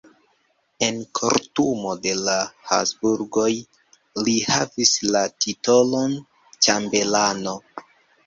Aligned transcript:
En 0.85 0.95
kortumo 1.17 1.91
de 2.05 2.13
la 2.27 2.37
Habsburgoj 2.69 3.53
li 4.29 4.33
havis 4.47 4.95
la 5.17 5.21
titolon 5.45 6.15
ĉambelano. 6.69 7.57